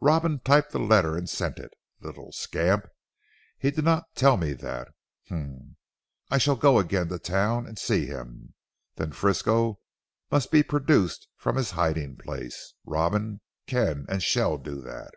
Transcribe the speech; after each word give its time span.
Robin 0.00 0.38
typed 0.38 0.70
the 0.70 0.78
letter 0.78 1.16
and 1.16 1.28
sent 1.28 1.58
it. 1.58 1.72
The 1.98 2.06
little 2.06 2.30
scamp. 2.30 2.86
He 3.58 3.72
did 3.72 3.84
not 3.84 4.04
tell 4.14 4.36
me 4.36 4.52
that. 4.52 4.94
Humph! 5.28 5.74
I 6.30 6.38
shall 6.38 6.54
go 6.54 6.78
again 6.78 7.08
to 7.08 7.18
town 7.18 7.66
and 7.66 7.76
see 7.76 8.06
him. 8.06 8.54
Then 8.94 9.10
Frisco 9.10 9.80
must 10.30 10.52
be 10.52 10.62
produced 10.62 11.26
from 11.36 11.56
his 11.56 11.72
hiding 11.72 12.14
place. 12.16 12.74
Robin 12.84 13.40
can 13.66 14.06
and 14.08 14.22
shall 14.22 14.56
do 14.56 14.80
that." 14.82 15.10